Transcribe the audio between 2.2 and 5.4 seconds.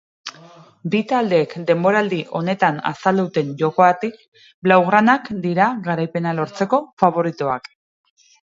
honetan azaldu duten jokoagatik, blaugranak